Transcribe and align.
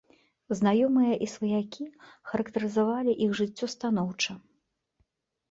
Знаёмыя 0.59 1.13
і 1.25 1.27
сваякі 1.33 1.85
характарызавалі 2.31 3.11
іх 3.27 3.31
жыццё 3.43 3.71
станоўча. 3.75 4.33